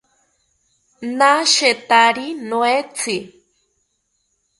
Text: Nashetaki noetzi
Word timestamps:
Nashetaki 1.17 2.27
noetzi 2.49 3.17